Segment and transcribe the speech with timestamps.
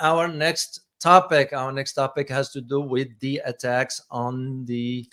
[0.00, 1.52] our next topic.
[1.52, 5.06] Our next topic has to do with the attacks on the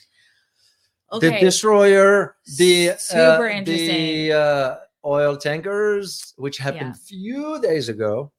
[1.19, 3.87] the destroyer, the uh, Super interesting.
[3.87, 4.75] the uh,
[5.05, 8.31] oil tankers, which happened a few days ago.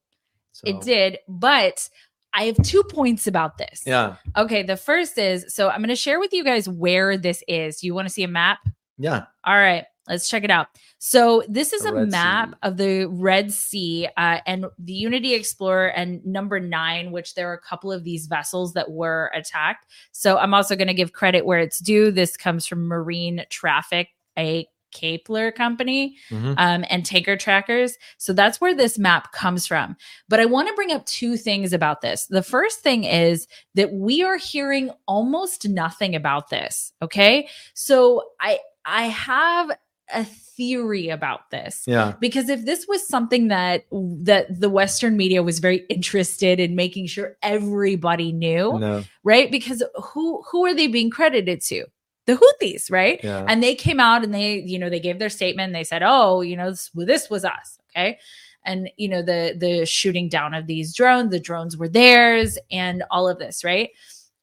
[0.53, 1.89] So, It did, but
[2.35, 3.83] I have two points about this.
[3.87, 7.43] Yeah, Okay, the first is so I'm going to share with you guys where this
[7.49, 7.83] is.
[7.83, 8.59] You want to see a map?
[8.99, 9.25] yeah.
[9.45, 10.69] All right, let's check it out.
[10.99, 12.55] So this is a Red map Sea.
[12.63, 17.55] of the Red Sea uh, and the Unity Explorer and number nine, which there are
[17.55, 19.87] a couple of these vessels that were attacked.
[20.13, 22.11] So I'm also going to give credit where it's due.
[22.11, 26.55] This comes from Marine Traffic, a Kpler company Mhm.
[26.57, 27.99] um, and tanker trackers.
[28.17, 29.95] So that's where this map comes from.
[30.29, 32.27] But I want to bring up two things about this.
[32.27, 36.93] The first thing is that we are hearing almost nothing about this.
[37.03, 37.49] Okay.
[37.75, 39.71] So I I have
[40.13, 41.85] a theory about this.
[41.87, 46.75] Yeah, because if this was something that that the western media was very interested in
[46.75, 49.51] making sure everybody knew no, right?
[49.51, 51.85] Because who who are they being credited to?
[52.27, 53.21] The houthis right?
[53.23, 55.73] Yeah, and they came out and they you know they gave their statement.
[55.73, 58.19] They said oh you know this, this was us okay?
[58.65, 63.05] And you know the the shooting down of these drones the drones were theirs and
[63.11, 63.91] all of this right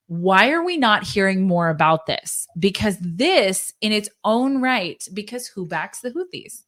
[0.08, 5.48] why are we not hearing more about this because this in its own right because
[5.48, 6.64] who backs the houthis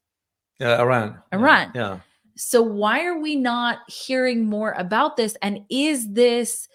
[0.59, 0.79] yeah.
[0.81, 1.71] Iran, Yeah, Iran.
[1.75, 1.99] Yeah,
[2.37, 6.67] so why are we not hearing more about this and is this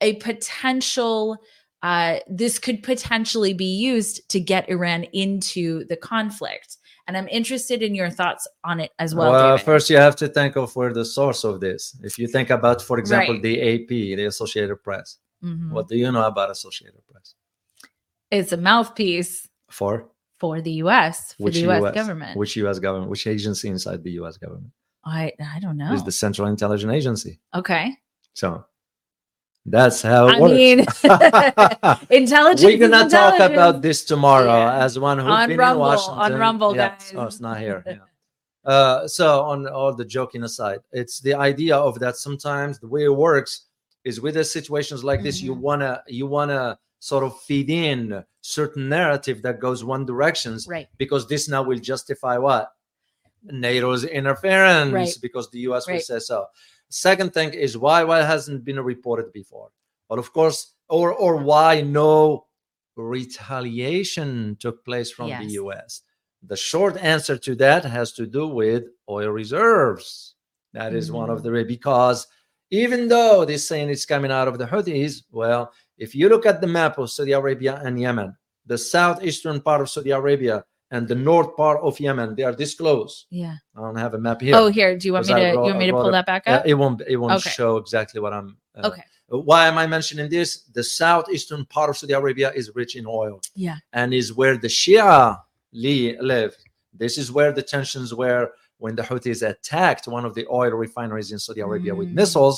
[0.00, 1.38] a potential
[1.82, 7.82] uh, this could potentially be used to get iran into the conflict and i'm interested
[7.82, 9.64] in your thoughts on it as well, Well, David.
[9.66, 11.94] first you have to think of where the source of this.
[12.02, 13.42] If you think about, for example, Right.
[13.42, 15.18] the AP, the Associated Press.
[15.44, 15.70] Mhm.
[15.70, 17.34] What do you know about Associated Press?
[18.30, 19.92] it's a mouthpiece For
[20.40, 22.78] for the us for which the us, US government Which U.S.
[22.86, 23.10] government?
[23.10, 24.36] Which agency inside the U.S.
[24.44, 24.72] government?
[25.04, 27.32] i i don't know Is the Central Intelligence Agency.
[27.60, 27.84] okay
[28.32, 28.64] So
[29.66, 30.54] that's how it i works.
[30.60, 30.78] mean
[32.22, 34.84] intelligence We're gonna talk about this tomorrow Yeah.
[34.84, 37.12] as one who On been Rumble, in on Rumble, Yeah, guys.
[37.16, 37.82] Oh, it's not here.
[37.86, 37.98] Yeah.
[38.74, 43.04] Uh, so on all the joking aside, it's the idea of that sometimes the way
[43.04, 43.52] it works
[44.04, 45.60] is with the situations like this, you Mhm.
[45.60, 51.26] wanna you wanna sort of feed in certain narrative that goes one directions right because
[51.28, 52.70] this now will justify what
[53.46, 55.18] NATO's interference Right.
[55.20, 56.46] because the US will say so.
[56.88, 59.70] Second thing is why why hasn't been reported before?
[60.08, 62.46] But of course, or or why no
[62.96, 66.02] retaliation took place from the US.
[66.42, 70.34] The short answer to that has to do with oil reserves.
[70.72, 72.26] That is one of the because
[72.70, 76.60] even though they're saying it's coming out of the Houthis, well, if you look at
[76.60, 78.36] the map of Saudi Arabia and Yemen,
[78.66, 82.74] the southeastern part of Saudi Arabia and the north part of Yemen, they are this
[82.74, 83.26] close.
[83.30, 84.56] yeah I don't have a map here.
[84.56, 86.26] oh here do you want me to I you want me to pull it- that
[86.26, 87.50] back up it won't it won't Okay.
[87.50, 90.64] show exactly what I'm uh, okay why am I mentioning this?
[90.74, 94.68] The southeastern part of Saudi Arabia is rich in oil yeah and is where the
[94.68, 95.40] Shia
[95.72, 96.56] live.
[96.92, 98.52] This is where the tensions were
[98.84, 102.16] when the Houthis attacked one of the oil refineries in Saudi Arabia with Mm.
[102.20, 102.56] missiles.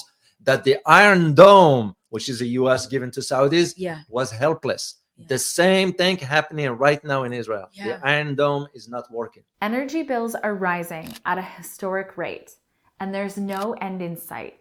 [0.49, 2.83] That the Iron Dome, which is a U.S.
[2.95, 4.83] given to Saudis, yeah was helpless.
[5.17, 5.27] Yeah.
[5.35, 7.67] The same thing happening right now in Israel.
[7.73, 7.85] Yeah.
[7.89, 9.45] The Iron Dome is not working.
[9.71, 12.51] Energy bills are rising at a historic rate,
[12.99, 14.61] and there's no end in sight.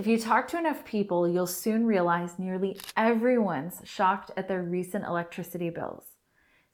[0.00, 5.04] If you talk to enough people, you'll soon realize nearly everyone's shocked at their recent
[5.12, 6.04] electricity bills.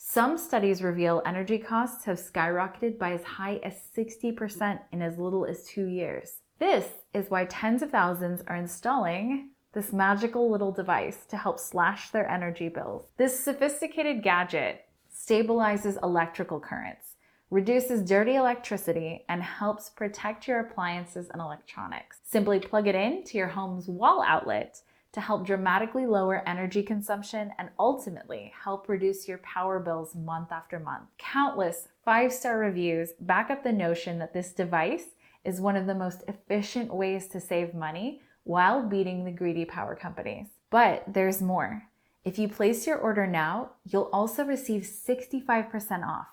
[0.04, 5.46] Some studies reveal energy costs have skyrocketed by as high as 60% in as little
[5.46, 6.40] as two years.
[6.58, 12.10] This is why tens of thousands are installing this magical little device to help slash
[12.10, 13.06] their energy bills.
[13.16, 17.14] This sophisticated gadget stabilizes electrical currents,
[17.48, 22.18] reduces dirty electricity, and helps protect your appliances and electronics.
[22.24, 27.52] Simply plug it in to your home's wall outlet to help dramatically lower energy consumption
[27.58, 31.04] and ultimately help reduce your power bills month after month.
[31.18, 35.14] Countless five star reviews back up the notion that this device
[35.44, 39.94] is one of the most efficient ways to save money while beating the greedy power
[39.94, 40.46] companies.
[40.70, 41.88] But there's more.
[42.24, 46.28] If you place your order now, you'll also receive 65% off,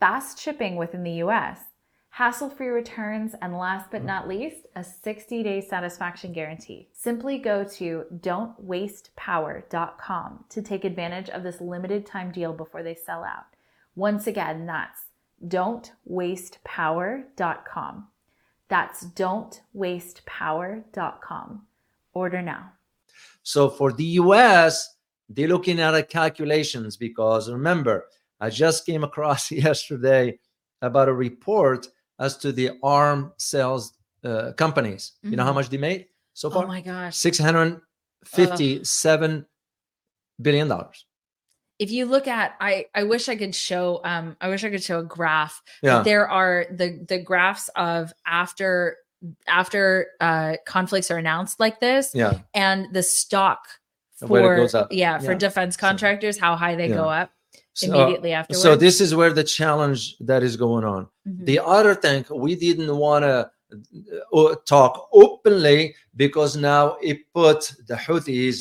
[0.00, 1.60] fast shipping within the US,
[2.10, 4.06] hassle free returns, and last but mm.
[4.06, 6.88] not least, a 60 day satisfaction guarantee.
[6.92, 13.24] Simply go to don'twastepower.com to take advantage of this limited time deal before they sell
[13.24, 13.44] out.
[13.94, 15.02] Once again, that's
[15.46, 18.08] don'twastepower.com.
[18.68, 21.62] That's don'twastepower.com.
[22.14, 22.72] Order now.
[23.42, 24.96] So for the US,
[25.28, 28.06] they're looking at a calculations because remember,
[28.40, 30.38] I just came across yesterday
[30.82, 33.92] about a report as to the arm sales
[34.24, 35.12] uh, companies.
[35.22, 35.54] You know how Mhm.
[35.54, 36.06] much they made?
[36.34, 36.64] so far?
[36.64, 37.16] Oh my gosh.
[37.16, 37.80] Six hundred
[38.24, 39.46] fifty-seven
[40.40, 41.04] billion dollars.
[41.78, 44.82] If you look at I I wish I could show um I wish I could
[44.82, 45.60] show a graph.
[45.82, 46.02] Yeah.
[46.02, 48.96] There are the the graphs of after
[49.48, 52.38] after uh conflicts are announced like this Yeah.
[52.54, 53.66] and the stock
[54.18, 54.88] for up.
[54.92, 56.94] yeah for defense contractors how high they Yeah.
[56.96, 57.30] go up
[57.78, 58.62] So, immediately afterwards.
[58.62, 61.06] so this is where the challenge that is going on.
[61.28, 61.44] Mhm.
[61.46, 63.36] The other thing we didn't want to
[64.32, 68.56] uh, talk openly because now it put the Houthis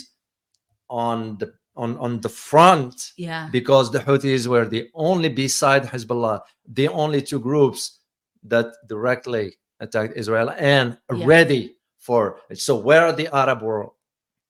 [0.90, 6.42] on the on on the front yeah because the Houthis were the only beside Hezbollah,
[6.80, 8.00] the only two groups
[8.44, 9.46] that directly
[9.80, 11.26] attacked Israel and Yeah.
[11.26, 11.64] ready
[12.08, 12.60] for it.
[12.60, 13.92] So where are the Arab world?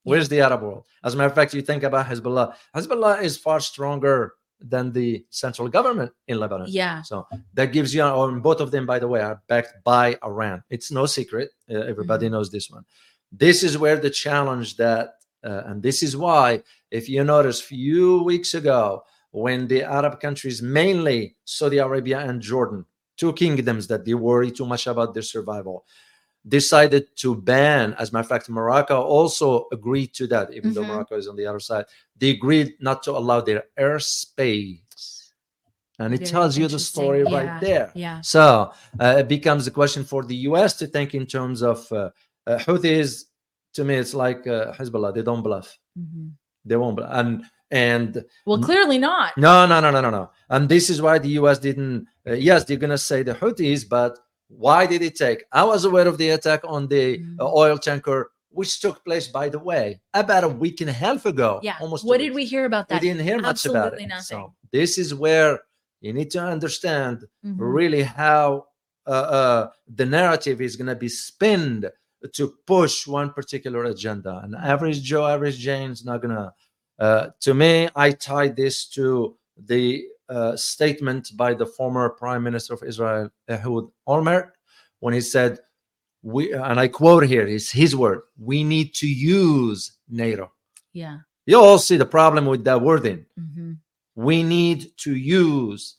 [0.04, 0.84] Where's the Arab world?
[1.04, 2.54] As a matter of fact, you think about Hezbollah.
[2.76, 6.68] Hezbollah is far stronger than the central government in Lebanon.
[6.70, 10.18] yeah So that gives you, or both of them, by the way, are backed by
[10.24, 10.64] Iran.
[10.70, 11.52] It's no secret.
[11.70, 12.84] Uh, everybody knows this one.
[13.32, 18.24] This is where the challenge that, uh, and this is why, if you notice, few
[18.24, 22.86] weeks ago, when the Arab countries, mainly Saudi Arabia and Jordan,
[23.18, 25.86] two kingdoms that they worry too much about their survival,
[26.48, 27.94] decided to ban.
[28.00, 30.88] As a matter of fact, Morocco also agreed to that, even though Mhm.
[30.88, 31.86] Morocco is on the other side.
[32.18, 35.32] They agreed not to allow their airspace.
[36.00, 37.38] And it Very tells you the story Yeah.
[37.38, 37.92] right there.
[37.96, 41.92] yeah So uh, it becomes a question for the US to think in terms of
[41.92, 42.12] uh,
[42.46, 43.26] uh, Houthis.
[43.74, 45.14] To me, it's like uh, Hezbollah.
[45.14, 45.78] They don't bluff.
[46.00, 46.32] Mhm.
[46.66, 47.10] They won't bluff.
[47.12, 50.30] And and well clearly not no, no, no, no, no, no.
[50.50, 52.08] And this is why the US didn't.
[52.28, 54.18] Uh, yes, they're gonna say the Houthis, but
[54.50, 55.44] why did it take?
[55.52, 57.40] I was aware of the attack on the Mm.
[57.40, 61.26] uh, oil tanker, which took place, by the way, about a week and a half
[61.26, 61.60] ago.
[61.64, 62.06] yeah almost.
[62.06, 64.08] what did we hear about that We didn't hear much about Absolutely it.
[64.08, 64.38] nothing.
[64.38, 65.62] So this is where
[66.02, 67.56] you need to understand Mhm.
[67.60, 68.66] really how
[69.06, 69.10] uh,
[69.40, 71.90] uh, the narrative is going to be spinned
[72.34, 74.42] to push one particular agenda.
[74.44, 76.52] And average Joe, average Jane is not going to.
[77.00, 80.04] Uh, to me, I tie this to the
[80.56, 84.52] statement by the former Prime Minister of Israel, Ehud Olmert,
[85.00, 85.60] when he said,
[86.24, 90.52] "We," and I quote here, is his word: "We need to use NATO."
[90.94, 93.26] yeah You all see the problem with that wording.
[93.40, 93.78] Mhm.
[94.16, 95.96] We need to use.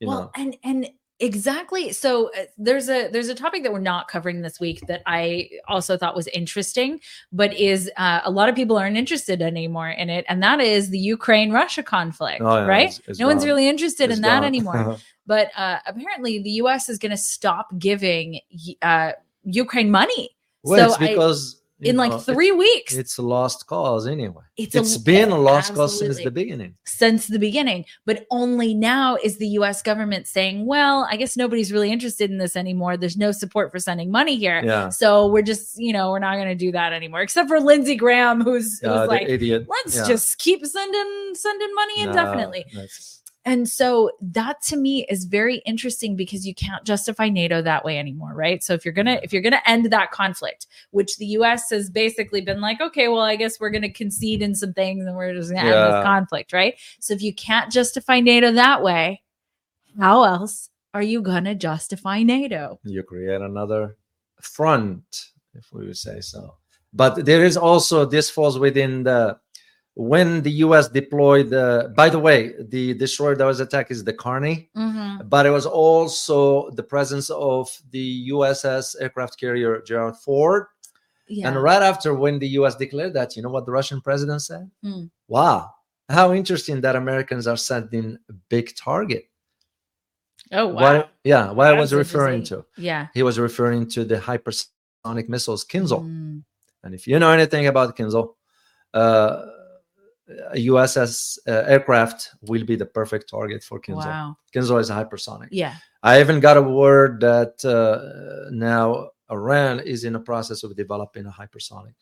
[0.00, 0.90] Well know, and and
[1.20, 5.00] exactly so uh, there's a there's a topic that we're not covering this week that
[5.06, 6.98] i also thought was interesting
[7.30, 10.90] but is uh, a lot of people aren't interested anymore in it and that is
[10.90, 13.48] the ukraine russia conflict Oh, yeah, right it's- it's no one's gone.
[13.50, 14.44] really interested It's in that gone.
[14.44, 14.96] anymore
[15.26, 18.40] but uh, apparently the us is going to stop giving
[18.82, 19.12] uh,
[19.44, 20.30] ukraine money
[20.64, 24.06] well, so it's I- because you in like know, three weeks It's, a lost cause
[24.06, 24.42] anyway.
[24.56, 26.74] It's a- it's been a lost cause since the beginning.
[26.84, 27.84] since the beginning.
[28.06, 32.38] But only now is the US government saying, well, I guess nobody's really interested in
[32.38, 32.96] this anymore.
[32.96, 34.62] There's no support for sending money here.
[34.64, 37.60] Yeah, So we're just, you know, we're not going to do that anymore, except for
[37.60, 39.66] Lindsey Graham, who's, who's the like, idiot.
[39.68, 40.06] let's Yeah.
[40.06, 42.64] just keep sending sending money indefinitely.
[42.72, 47.84] that's- And so that to me is very interesting because you can't justify NATO that
[47.84, 48.62] way anymore, right?
[48.62, 52.40] So if you're gonna if you're gonna end that conflict, which the US has basically
[52.40, 55.50] been like, okay, well, I guess we're gonna concede in some things and we're just
[55.50, 56.74] gonna end this conflict, right?
[57.00, 59.22] So if you can't justify NATO that way,
[59.98, 62.80] how else are you gonna justify NATO?
[62.84, 63.98] you create another
[64.40, 66.54] front, if we would say so.
[66.94, 69.38] But there is also this falls within the
[69.94, 70.88] when the U.S.
[70.88, 71.50] deployed.
[71.50, 74.70] The, by the way, the destroyer that was attacked is the Carney.
[74.76, 75.28] Mm-hmm.
[75.28, 80.66] but it was also the presence of the USS aircraft carrier Gerald Ford.
[81.28, 81.48] Yeah.
[81.48, 84.70] And right after when the US declared that, you know what the Russian president said?
[84.82, 85.04] Hmm.
[85.28, 85.72] Wow,
[86.08, 89.28] how interesting that Americans are sending a big target.
[90.52, 90.96] oh wow.
[90.96, 92.64] What, yeah, what I was referring to.
[92.76, 93.08] Yeah.
[93.14, 96.04] He was referring to the hypersonic missiles, Kinzhal.
[96.04, 96.42] Mm.
[96.82, 98.34] And if you know anything about Kinzhal,
[98.92, 99.46] uh,
[100.56, 104.06] USS uh, aircraft will be the perfect target for Kinzhal.
[104.06, 104.36] Wow.
[104.54, 105.48] Kinzhal is a hypersonic.
[105.50, 105.76] Yeah.
[106.02, 111.26] I even got a word that uh, now Iran is in the process of developing
[111.26, 111.94] a hypersonic.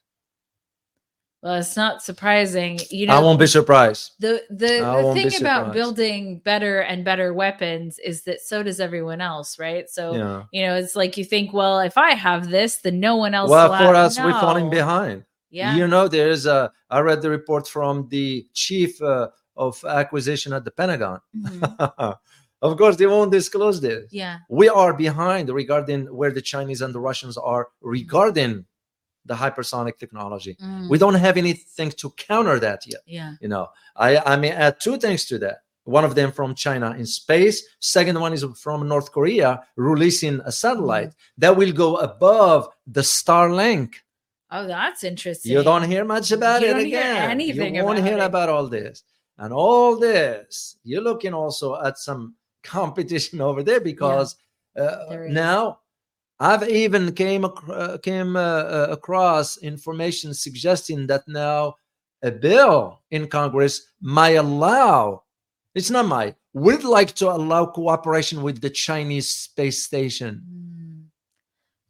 [1.43, 2.79] Well, it's not surprising.
[2.89, 4.13] You know, I won't be surprised.
[4.21, 8.79] the the, I the thing about building better and better weapons is that so does
[8.79, 9.91] everyone else, right?
[9.91, 10.45] So Yeah.
[10.53, 13.51] you know, it's like you think, well, if I have this, then no one else.
[13.51, 15.25] Well, will for us, we're falling behind.
[15.53, 15.77] Yeah.
[15.77, 16.73] You know, there's a.
[16.91, 21.21] I read the report from the chief uh, of acquisition at the Pentagon.
[21.37, 22.17] Mhm.
[22.63, 24.11] of course, they won't disclose this.
[24.11, 24.39] Yeah.
[24.49, 28.65] We are behind regarding where the Chinese and the Russians are regarding
[29.25, 30.57] the hypersonic technology.
[30.61, 30.89] Mm.
[30.91, 33.03] We don't have anything to counter that yet.
[33.07, 33.33] yeah.
[33.43, 35.59] you know i i may add two things to that
[35.99, 37.57] one of them from china in space
[37.97, 41.41] second one is from north korea releasing a satellite Mm-hmm.
[41.43, 42.61] that will go above
[42.97, 43.91] the starlink
[44.55, 45.51] Oh, that's interesting.
[45.53, 47.31] You don't hear much about You it don't hear again.
[47.31, 48.25] anything you won't about hear it.
[48.25, 49.03] about all this.
[49.39, 54.37] And all this, you're looking also at some competition over there because
[54.79, 55.33] uh, There is.
[55.33, 55.81] now
[56.39, 61.77] I've even came uh, came uh, uh, across information suggesting that now
[62.23, 65.23] a bill in Congress might allow.
[65.75, 66.37] It's not might.
[66.53, 70.43] Would like to allow cooperation with the Chinese space station.
[70.45, 70.72] Mm.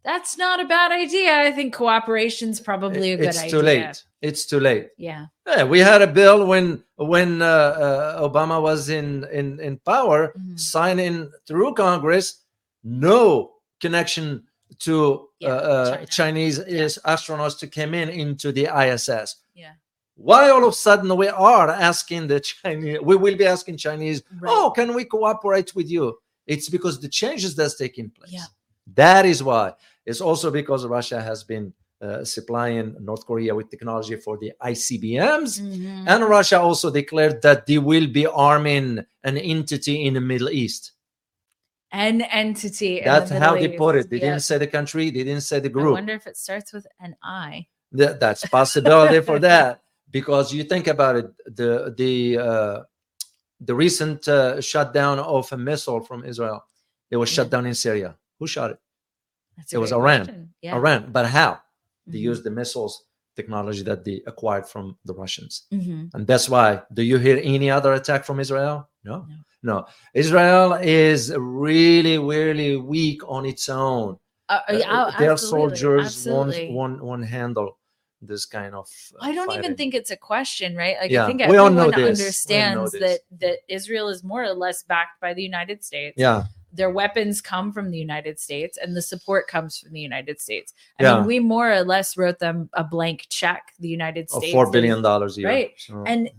[0.04, 1.32] That's not a bad idea.
[1.38, 3.44] I think cooperation's probably a good it's idea.
[3.44, 4.04] It's too late.
[4.20, 4.88] It's too late.
[4.96, 5.26] Yeah.
[5.46, 10.32] Yeah, we had a bill when when uh, uh, Obama was in in in power,
[10.36, 10.58] Mhm.
[10.58, 12.42] signing through Congress,
[12.82, 14.44] no connection
[14.80, 16.06] to Yeah, uh, uh, China.
[16.06, 19.36] Chinese is astronauts to come in into the ISS.
[19.54, 19.74] Yeah.
[20.16, 22.98] Why all of a sudden we are asking the Chinese?
[23.02, 24.22] We will be asking Chinese.
[24.40, 24.52] Right.
[24.52, 26.18] Oh, can we cooperate with you?
[26.46, 28.32] It's because the changes that's taking place.
[28.32, 28.46] Yeah.
[28.94, 29.74] That is why.
[30.06, 35.60] It's also because Russia has been uh, supplying North Korea with technology for the ICBMs.
[35.60, 36.04] Mhm.
[36.08, 40.92] And Russia also declared that they will be arming an entity in the Middle East.
[41.92, 42.98] An entity.
[42.98, 44.10] in the That's how Middle they put it.
[44.10, 44.30] They Yeah.
[44.30, 45.92] didn't say the country, they didn't say the I group.
[45.92, 47.66] wonder if it starts with an I.
[47.92, 49.82] That, that's possibility for that.
[50.10, 52.14] Because you think about it, the the
[52.48, 52.78] uh,
[53.60, 56.64] the recent uh, shutdown of a missile from Israel,
[57.10, 58.16] it was shut down in Syria.
[58.38, 58.78] Who shot it?
[59.62, 60.24] That's It was Iran.
[60.24, 60.54] question.
[60.60, 60.74] Yeah.
[60.76, 61.00] Iran.
[61.16, 61.60] But how?
[62.06, 62.30] They Mhm.
[62.30, 63.04] used the missiles
[63.40, 65.52] technology that they acquired from the Russians.
[65.72, 66.10] Mhm.
[66.14, 66.68] And that's why.
[66.92, 68.76] Do you hear any other attack from Israel?
[69.04, 69.16] No.
[69.30, 69.36] No.
[69.70, 69.76] No.
[70.12, 74.18] Israel is really, really weak on its own.
[74.48, 77.68] Uh, Uh, yeah, their absolutely, soldiers won't, won't, won't handle
[78.20, 78.86] this kind of.
[79.14, 80.96] uh, I don't even think it's a question, right?
[81.00, 81.96] Like Yeah, I think we all everyone know this.
[81.96, 85.78] We all know understands that that Israel is more or less backed by the United
[85.88, 86.14] States.
[86.26, 86.44] Yeah.
[86.72, 90.72] Their weapons come from the United States and the support comes from the United States.
[90.98, 91.18] I Yeah.
[91.18, 94.52] mean, we more or less wrote them a blank check, the United States.
[94.52, 95.50] four is- billion dollars a year.
[95.50, 95.72] Right.
[95.76, 96.30] So- And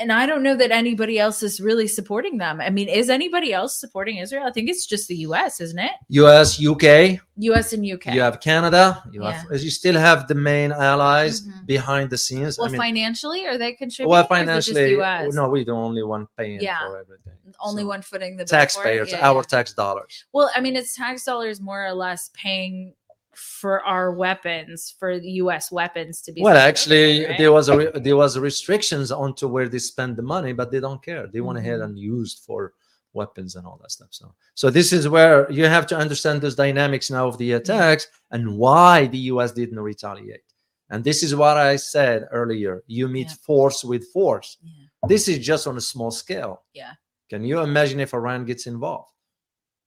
[0.00, 2.60] and I don't know that anybody else is really supporting them.
[2.60, 4.44] I mean, is anybody else supporting Israel?
[4.46, 5.92] I think it's just the US, isn't it?
[6.08, 8.06] U.S., UK, US and UK.
[8.14, 9.02] you have Canada.
[9.12, 9.46] You have.
[9.50, 11.66] You still have the main allies Mhm.
[11.66, 12.58] behind the scenes.
[12.58, 14.10] well, I mean, financially, are they contributing?
[14.10, 15.34] well, or is it just financially, US?
[15.34, 16.80] no, we're the only one paying Yeah.
[16.80, 17.32] for everything.
[17.60, 19.42] only So, one footing the taxpayers, Yeah, our yeah.
[19.42, 20.24] tax dollars.
[20.32, 22.94] Well, I mean, it's tax dollars more or less paying
[23.34, 25.70] for our weapons, for the U.S.
[25.72, 26.42] weapons to be.
[26.42, 27.38] Well, actually, right?
[27.38, 30.80] there was a re- there was restrictions onto where they spend the money, but they
[30.80, 31.26] don't care.
[31.26, 31.84] They want to Mhm.
[31.84, 32.74] and used for
[33.14, 34.08] weapons and all that stuff.
[34.10, 38.06] So, so this is where you have to understand those dynamics now of the attacks
[38.30, 39.52] and why the U.S.
[39.52, 40.44] didn't retaliate.
[40.90, 42.82] And this is what I said earlier.
[42.86, 43.34] You meet Yeah.
[43.46, 44.58] force with force.
[44.62, 45.08] Yeah.
[45.08, 46.62] This is just on a small scale.
[46.74, 46.92] Yeah.
[47.30, 49.08] Can you imagine if Iran gets involved?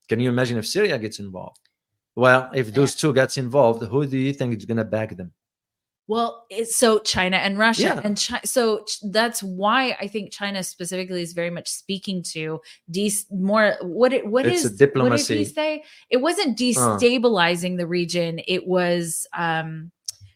[0.09, 1.61] Can you imagine if Syria gets involved?
[2.15, 5.33] Well, if those two gets involved, who do you think is going to back them?
[6.07, 8.01] Well, it's so China and Russia, Yeah.
[8.03, 13.11] and so ch- that's why I think China specifically is very much speaking to de-
[13.31, 13.75] more.
[13.81, 15.83] What it what It's is a What did he say?
[16.11, 18.39] It wasn't destabilizing the region.
[18.47, 19.91] It was, um,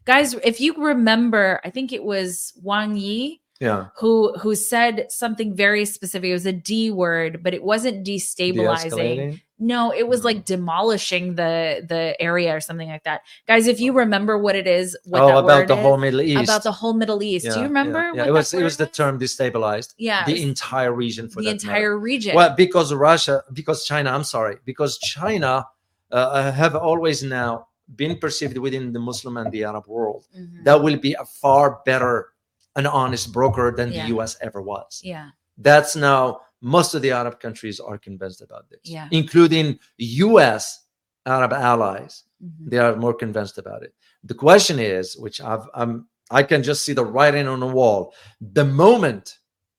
[0.05, 0.33] guys.
[0.43, 3.87] If you remember, I think it was Wang Yi Yeah.
[3.97, 6.29] who who said something very specific.
[6.29, 9.41] It was a D word, but it wasn't destabilizing.
[9.61, 13.21] No, it was like demolishing the the area or something like that.
[13.47, 16.43] Guys, if you remember what it is, what oh, about the is, whole Middle East.
[16.43, 17.45] about the whole Middle East.
[17.45, 17.99] Yeah, Do you remember?
[18.15, 19.93] Yeah, what it was it was the term destabilized.
[19.97, 21.75] Yeah, The entire region for the that matter.
[21.75, 22.35] entire region.
[22.35, 24.11] Well, because Russia, because China.
[24.11, 25.65] I'm sorry, because China
[26.11, 30.63] uh, have always now been perceived within the Muslim and the Arab world Mhm.
[30.63, 32.29] that will be a far better,
[32.75, 34.03] an honest broker than Yeah.
[34.03, 34.37] the U.S.
[34.41, 35.01] ever was.
[35.03, 39.07] yeah, That's now most of the Arab countries are convinced about this, Yeah.
[39.11, 40.85] including U.S.
[41.25, 42.23] Arab allies.
[42.43, 42.69] Mhm.
[42.71, 43.93] They are more convinced about it.
[44.23, 48.13] The question is, which I've, I'm, I can just see the writing on the wall.
[48.39, 49.37] The moment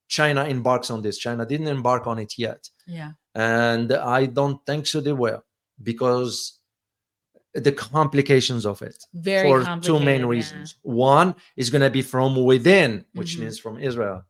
[0.08, 4.86] China embarks on this, China didn't embark on it yet, yeah, and I don't think
[4.86, 5.00] so.
[5.00, 5.44] They will
[5.82, 6.58] because
[7.54, 10.26] the complications of it very for two main yeah.
[10.26, 10.76] reasons.
[10.82, 13.40] One is going to be from within, which Mhm.
[13.40, 14.22] means from Israel.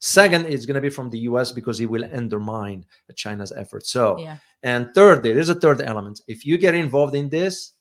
[0.00, 3.86] Second, it's going to be from the US because it will undermine China's effort.
[3.86, 4.36] So, Yeah.
[4.62, 6.20] and third, there is a third element.
[6.26, 7.72] If you get involved in this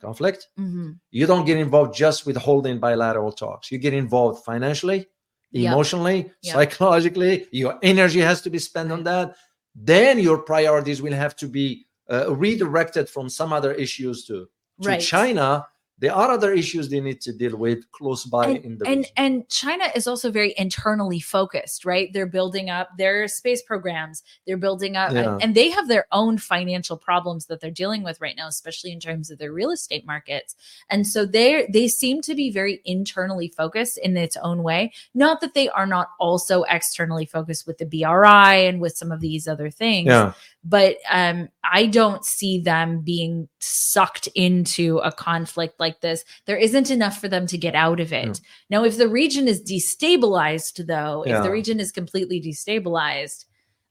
[0.00, 0.98] conflict, Mhm.
[1.10, 3.70] you don't get involved just with holding bilateral talks.
[3.72, 5.08] You get involved financially,
[5.52, 6.54] emotionally, Yep.
[6.54, 7.46] psychologically.
[7.50, 9.34] Your energy has to be spent on that.
[9.74, 14.48] Then your priorities will have to be uh, redirected from some other issues to,
[14.82, 15.00] to Right.
[15.00, 15.66] China
[16.00, 19.12] there are other issues they need to deal with close by in the and region.
[19.16, 22.12] and China is also very internally focused, right?
[22.12, 24.22] They're building up their space programs.
[24.46, 25.38] They're building up, Yeah.
[25.40, 29.00] and they have their own financial problems that they're dealing with right now, especially in
[29.00, 30.54] terms of their real estate markets.
[30.88, 34.92] And so they they seem to be very internally focused in its own way.
[35.14, 39.20] Not that they are not also externally focused with the BRI and with some of
[39.20, 40.32] these other things yeah,
[40.64, 46.24] but um, I don't see them being sucked into a conflict like this.
[46.46, 48.26] There isn't enough for them to get out of it.
[48.26, 48.48] Yeah.
[48.70, 53.44] Now, if the region is destabilized, though, if the region is completely destabilized,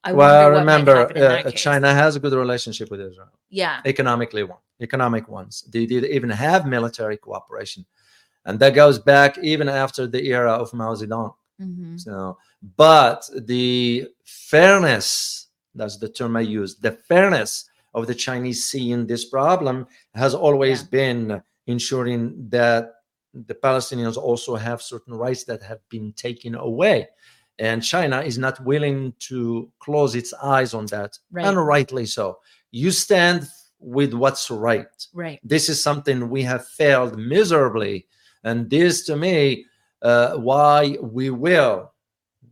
[0.03, 1.51] I well, remember, happen in that uh.
[1.51, 5.65] China has a good relationship with Israel, yeah, economically one, economic ones.
[5.73, 7.85] They did even have military cooperation,
[8.45, 11.33] and that goes back even after the era of Mao Zedong.
[11.61, 11.99] Mhm.
[11.99, 12.37] So,
[12.77, 19.25] but the fairness, that's the term I use, the fairness of the Chinese seeing this
[19.25, 20.87] problem has always Yeah.
[20.91, 22.93] been ensuring that
[23.33, 27.07] the Palestinians also have certain rights that have been taken away.
[27.59, 31.45] And China is not willing to close its eyes on that, Right.
[31.45, 32.39] and rightly so.
[32.71, 33.47] You stand
[33.79, 35.39] with what's right right.
[35.43, 38.07] this is something we have failed miserably
[38.43, 39.63] and this to me
[40.01, 41.91] uh, why we will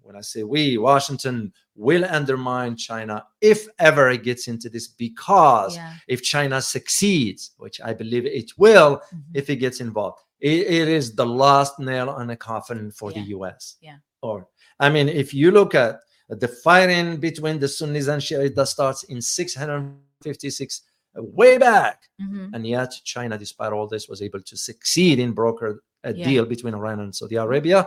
[0.05, 5.75] when i say we washington will undermine china if ever it gets into this because
[5.75, 5.93] Yeah.
[6.07, 9.21] if china succeeds which i believe it will Mhm.
[9.33, 13.21] if it gets involved it, it is the last nail on the coffin for the
[13.21, 13.97] us Yeah.
[14.21, 14.47] or
[14.79, 19.03] i mean if you look at the fighting between the sunnis and shiites that starts
[19.13, 20.81] in 656
[21.17, 22.49] uh, way back Mhm.
[22.53, 26.25] and yet China, despite all this, was able to succeed in broker a Yeah.
[26.27, 27.79] deal between Iran and Saudi Arabia.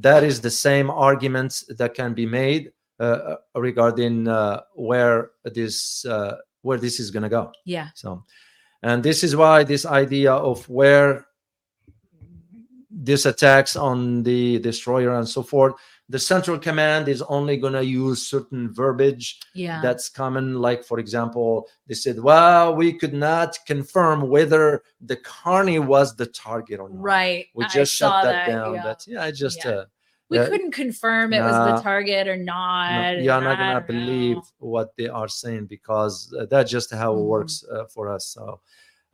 [0.00, 6.04] That is the same arguments that can be made uh, uh, regarding uh, where this
[6.04, 7.52] uh, where this is going to go.
[7.64, 7.88] Yeah.
[7.94, 8.24] So,
[8.82, 11.26] and this is why this idea of where
[12.90, 15.74] this attacks on the destroyer and so forth,
[16.10, 19.80] the central command is only going to use certain verbiage Yeah.
[19.80, 20.46] that's common.
[20.66, 26.26] Like, for example, they said, well, we could not confirm whether the carney was the
[26.26, 27.00] target or not.
[27.14, 27.46] right.
[27.54, 28.74] We just saw shut that, down.
[28.74, 28.82] Yeah.
[28.82, 29.70] That's yeah, I just Yeah.
[29.70, 29.84] uh,
[30.30, 32.90] we uh, couldn't confirm it was the target or not.
[33.14, 34.42] no, you're not I gonna believe know.
[34.74, 37.26] what they are saying because uh, that's just how it Mhm.
[37.34, 38.24] works uh, for us.
[38.36, 38.60] So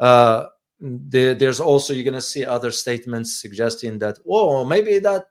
[0.09, 0.47] uh,
[0.81, 5.25] there, there's also you're gonna see other statements suggesting that oh maybe that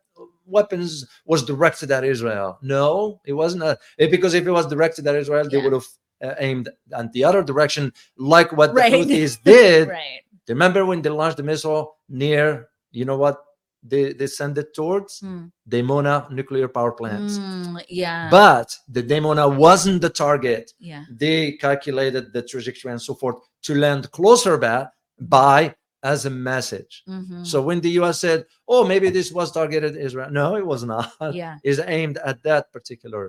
[0.46, 2.58] weapons was directed at Israel.
[2.62, 3.64] No, it wasn't.
[3.64, 5.86] A, because if it was directed at Israel, they would have
[6.24, 8.92] uh, aimed at the other direction, like what Right.
[8.92, 9.88] the Houthis did.
[9.90, 10.22] Right.
[10.48, 13.38] Remember when they launched the missile near, you know what
[13.84, 15.20] they, they sent it towards?
[15.22, 15.52] Mm.
[15.70, 17.38] Dimona nuclear power plants.
[17.38, 18.30] Mm, yeah.
[18.32, 20.74] But the Dimona wasn't the target.
[20.80, 21.04] yeah.
[21.12, 24.88] They calculated the trajectory and so forth to land closer by,
[25.20, 25.76] by
[26.14, 26.94] as a message.
[27.16, 27.46] Mhm.
[27.52, 28.40] So when the US said,
[28.74, 31.08] oh, maybe this was targeted Israel, no, it was not.
[31.42, 31.56] yeah.
[31.72, 33.24] is aimed at that particular.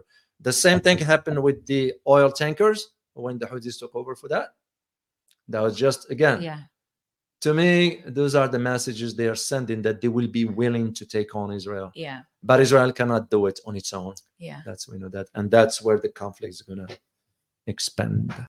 [0.49, 1.83] The same thing happened with the
[2.17, 2.81] oil tankers
[3.25, 4.49] when the Houthis took over for that.
[5.53, 6.61] That was just, again, Yeah.
[7.47, 7.73] to me,
[8.19, 11.49] those are the messages they are sending that they will be willing to take on
[11.61, 11.89] Israel.
[12.07, 12.21] Yeah.
[12.49, 14.15] But Israel cannot do it on its own.
[14.49, 14.61] Yeah.
[14.67, 15.27] That's we know that.
[15.37, 16.89] And that's where the conflict is gonna
[17.73, 18.25] expand.